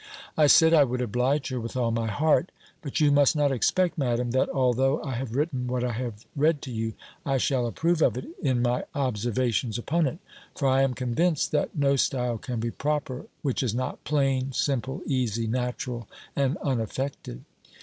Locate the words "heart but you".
2.07-3.11